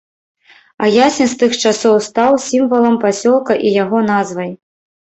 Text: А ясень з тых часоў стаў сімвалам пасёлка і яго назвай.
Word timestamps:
А 0.85 0.89
ясень 1.07 1.29
з 1.35 1.37
тых 1.43 1.51
часоў 1.67 1.95
стаў 2.09 2.41
сімвалам 2.49 2.95
пасёлка 3.07 3.53
і 3.67 3.79
яго 3.83 3.97
назвай. 4.13 4.51